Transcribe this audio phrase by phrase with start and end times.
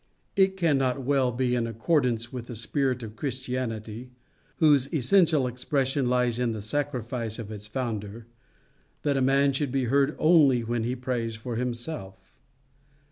[0.35, 4.09] It cannot well be in accordance with the spirit of Christianity,
[4.55, 8.25] whose essential expression lies in the sacrifice of its founder,
[9.03, 12.35] that a man should be heard only when he prays for himself.